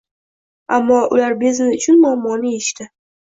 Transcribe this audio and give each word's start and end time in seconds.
Ammo 0.77 0.97
ular 1.17 1.35
biznes 1.43 1.77
uchun 1.81 2.01
muammoni 2.07 2.55
yechdi. 2.57 2.89